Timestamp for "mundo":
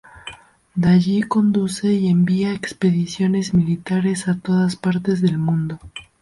5.37-5.79